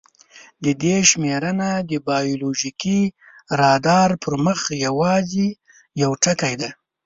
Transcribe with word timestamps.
د 0.63 0.65
دې 0.83 0.97
شمېرنه 1.09 1.69
د 1.89 1.91
بایولوژیکي 2.07 2.99
رادار 3.59 4.09
پر 4.21 4.33
مخ 4.45 4.59
یواځې 4.85 5.47
یو 6.01 6.11
ټکی 6.23 6.53
دی. 6.61 6.69